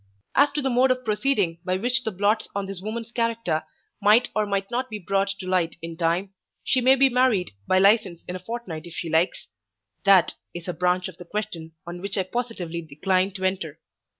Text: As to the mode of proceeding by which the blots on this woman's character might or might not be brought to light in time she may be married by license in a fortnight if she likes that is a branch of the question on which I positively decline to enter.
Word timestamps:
As 0.33 0.51
to 0.53 0.63
the 0.63 0.69
mode 0.71 0.89
of 0.89 1.05
proceeding 1.05 1.59
by 1.63 1.77
which 1.77 2.03
the 2.05 2.09
blots 2.11 2.47
on 2.55 2.65
this 2.65 2.81
woman's 2.81 3.11
character 3.11 3.63
might 4.01 4.29
or 4.35 4.47
might 4.47 4.71
not 4.71 4.89
be 4.89 4.97
brought 4.97 5.27
to 5.39 5.45
light 5.47 5.75
in 5.79 5.95
time 5.95 6.33
she 6.63 6.81
may 6.81 6.95
be 6.95 7.07
married 7.07 7.51
by 7.67 7.77
license 7.77 8.23
in 8.27 8.35
a 8.35 8.39
fortnight 8.39 8.87
if 8.87 8.95
she 8.95 9.09
likes 9.11 9.49
that 10.03 10.33
is 10.55 10.67
a 10.67 10.73
branch 10.73 11.07
of 11.07 11.17
the 11.17 11.25
question 11.25 11.73
on 11.85 12.01
which 12.01 12.17
I 12.17 12.23
positively 12.23 12.81
decline 12.81 13.29
to 13.33 13.43
enter. 13.43 13.79